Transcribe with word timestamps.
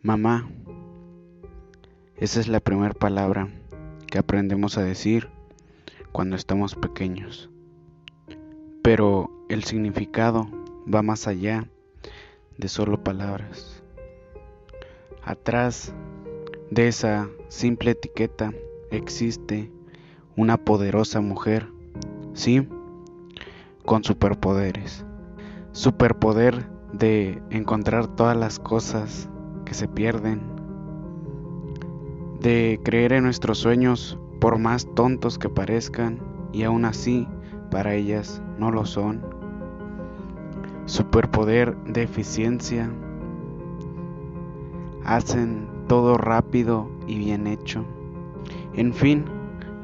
Mamá. 0.00 0.48
Esa 2.18 2.38
es 2.38 2.46
la 2.46 2.60
primera 2.60 2.94
palabra 2.94 3.48
que 4.06 4.18
aprendemos 4.18 4.78
a 4.78 4.84
decir 4.84 5.28
cuando 6.12 6.36
estamos 6.36 6.76
pequeños. 6.76 7.50
Pero 8.80 9.28
el 9.48 9.64
significado 9.64 10.46
va 10.92 11.02
más 11.02 11.26
allá 11.26 11.68
de 12.58 12.68
solo 12.68 13.02
palabras. 13.02 13.82
Atrás 15.24 15.92
de 16.70 16.86
esa 16.86 17.28
simple 17.48 17.90
etiqueta 17.90 18.52
existe 18.92 19.72
una 20.36 20.58
poderosa 20.58 21.20
mujer, 21.20 21.66
sí, 22.34 22.68
con 23.84 24.04
superpoderes. 24.04 25.04
Superpoder 25.72 26.70
de 26.92 27.42
encontrar 27.50 28.06
todas 28.06 28.36
las 28.36 28.60
cosas 28.60 29.28
que 29.68 29.74
se 29.74 29.86
pierden, 29.86 30.40
de 32.40 32.80
creer 32.82 33.12
en 33.12 33.24
nuestros 33.24 33.58
sueños 33.58 34.18
por 34.40 34.58
más 34.58 34.88
tontos 34.94 35.38
que 35.38 35.50
parezcan 35.50 36.20
y 36.54 36.62
aún 36.62 36.86
así 36.86 37.28
para 37.70 37.94
ellas 37.94 38.42
no 38.58 38.70
lo 38.70 38.86
son. 38.86 39.20
Superpoder 40.86 41.76
de 41.84 42.04
eficiencia. 42.04 42.90
Hacen 45.04 45.68
todo 45.86 46.16
rápido 46.16 46.88
y 47.06 47.18
bien 47.18 47.46
hecho. 47.46 47.84
En 48.72 48.94
fin, 48.94 49.26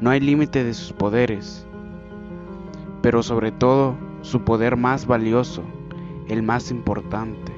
no 0.00 0.08
hay 0.08 0.20
límite 0.20 0.64
de 0.64 0.72
sus 0.72 0.94
poderes, 0.94 1.66
pero 3.02 3.22
sobre 3.22 3.52
todo 3.52 3.96
su 4.22 4.44
poder 4.44 4.78
más 4.78 5.06
valioso, 5.06 5.62
el 6.28 6.42
más 6.42 6.70
importante, 6.70 7.52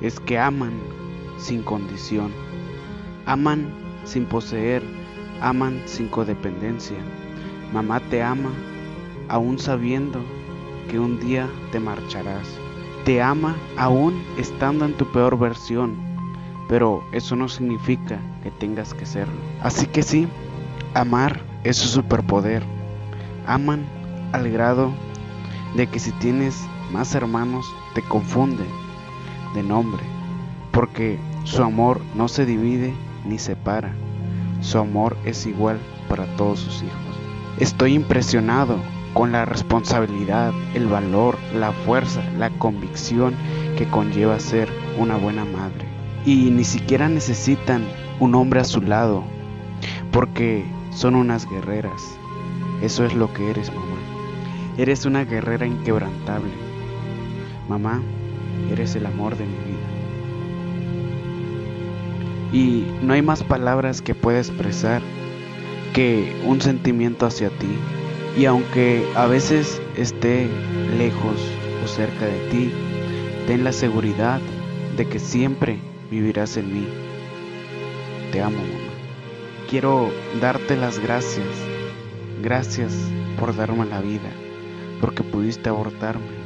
es 0.00 0.18
que 0.18 0.38
aman 0.38 1.01
sin 1.42 1.62
condición. 1.62 2.32
Aman 3.26 3.72
sin 4.04 4.24
poseer, 4.26 4.82
aman 5.40 5.82
sin 5.86 6.08
codependencia. 6.08 6.96
Mamá 7.72 8.00
te 8.00 8.22
ama 8.22 8.50
aún 9.28 9.58
sabiendo 9.58 10.20
que 10.88 10.98
un 10.98 11.18
día 11.20 11.48
te 11.70 11.80
marcharás. 11.80 12.48
Te 13.04 13.20
ama 13.20 13.56
aún 13.76 14.22
estando 14.38 14.84
en 14.84 14.94
tu 14.94 15.10
peor 15.10 15.38
versión, 15.38 15.96
pero 16.68 17.02
eso 17.12 17.34
no 17.34 17.48
significa 17.48 18.20
que 18.42 18.50
tengas 18.52 18.94
que 18.94 19.06
serlo. 19.06 19.40
Así 19.60 19.86
que 19.86 20.02
sí, 20.02 20.28
amar 20.94 21.40
es 21.64 21.76
su 21.76 21.88
superpoder. 21.88 22.62
Aman 23.46 23.84
al 24.32 24.48
grado 24.50 24.92
de 25.74 25.86
que 25.86 25.98
si 25.98 26.12
tienes 26.12 26.64
más 26.92 27.14
hermanos 27.14 27.66
te 27.94 28.02
confunden 28.02 28.68
de 29.54 29.62
nombre, 29.62 30.02
porque 30.70 31.18
su 31.44 31.62
amor 31.62 32.00
no 32.14 32.28
se 32.28 32.46
divide 32.46 32.94
ni 33.24 33.38
separa. 33.38 33.92
Su 34.60 34.78
amor 34.78 35.16
es 35.24 35.46
igual 35.46 35.78
para 36.08 36.24
todos 36.36 36.60
sus 36.60 36.82
hijos. 36.82 37.16
Estoy 37.58 37.94
impresionado 37.94 38.78
con 39.12 39.32
la 39.32 39.44
responsabilidad, 39.44 40.52
el 40.74 40.86
valor, 40.86 41.36
la 41.54 41.72
fuerza, 41.72 42.22
la 42.38 42.50
convicción 42.50 43.34
que 43.76 43.86
conlleva 43.88 44.38
ser 44.40 44.68
una 44.98 45.16
buena 45.16 45.44
madre. 45.44 45.86
Y 46.24 46.50
ni 46.50 46.64
siquiera 46.64 47.08
necesitan 47.08 47.84
un 48.20 48.34
hombre 48.34 48.60
a 48.60 48.64
su 48.64 48.80
lado, 48.80 49.24
porque 50.12 50.64
son 50.90 51.14
unas 51.14 51.48
guerreras. 51.48 52.16
Eso 52.80 53.04
es 53.04 53.14
lo 53.14 53.32
que 53.32 53.50
eres, 53.50 53.72
mamá. 53.72 53.96
Eres 54.78 55.04
una 55.04 55.24
guerrera 55.24 55.66
inquebrantable. 55.66 56.52
Mamá, 57.68 58.00
eres 58.70 58.94
el 58.94 59.06
amor 59.06 59.36
de 59.36 59.44
mi 59.44 59.56
vida. 59.56 60.01
Y 62.52 62.84
no 63.02 63.14
hay 63.14 63.22
más 63.22 63.42
palabras 63.42 64.02
que 64.02 64.14
pueda 64.14 64.38
expresar 64.38 65.00
que 65.94 66.34
un 66.44 66.60
sentimiento 66.60 67.26
hacia 67.26 67.48
ti. 67.48 67.78
Y 68.36 68.44
aunque 68.46 69.06
a 69.14 69.26
veces 69.26 69.80
esté 69.96 70.48
lejos 70.96 71.36
o 71.84 71.88
cerca 71.88 72.26
de 72.26 72.38
ti, 72.50 72.72
ten 73.46 73.64
la 73.64 73.72
seguridad 73.72 74.40
de 74.96 75.08
que 75.08 75.18
siempre 75.18 75.78
vivirás 76.10 76.56
en 76.56 76.72
mí. 76.72 76.86
Te 78.30 78.42
amo, 78.42 78.58
mamá. 78.58 78.92
Quiero 79.68 80.10
darte 80.40 80.76
las 80.76 80.98
gracias. 80.98 81.46
Gracias 82.42 82.92
por 83.38 83.56
darme 83.56 83.86
la 83.86 84.00
vida, 84.00 84.30
porque 85.00 85.22
pudiste 85.22 85.68
abortarme. 85.68 86.42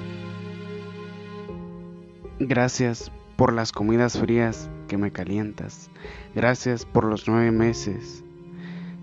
Gracias 2.39 3.11
por 3.37 3.53
las 3.53 3.73
comidas 3.73 4.19
frías 4.19 4.71
que 4.89 4.97
me 4.97 5.13
calientas. 5.13 5.91
Gracias 6.35 6.85
por 6.85 7.05
los 7.05 7.29
nueve 7.29 7.51
meses 7.51 8.25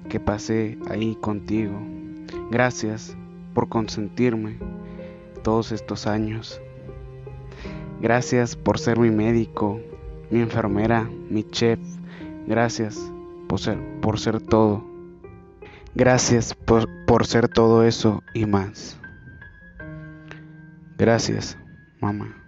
que 0.10 0.20
pasé 0.20 0.78
ahí 0.90 1.16
contigo. 1.16 1.80
Gracias 2.52 3.16
por 3.54 3.70
consentirme 3.70 4.58
todos 5.44 5.72
estos 5.72 6.08
años. 6.08 6.62
Gracias 8.02 8.56
por 8.56 8.80
ser 8.80 9.00
mi 9.00 9.12
médico, 9.12 9.80
mi 10.30 10.42
enfermera, 10.42 11.10
mi 11.30 11.44
chef. 11.44 11.80
Gracias 12.48 13.00
por 13.48 13.60
ser, 13.60 13.80
por 14.02 14.20
ser 14.20 14.42
todo. 14.42 14.84
Gracias 15.96 16.56
por, 16.56 16.90
por 17.06 17.26
ser 17.26 17.48
todo 17.48 17.84
eso 17.84 18.24
y 18.34 18.46
más. 18.46 19.00
Gracias, 20.98 21.58
mamá. 22.02 22.43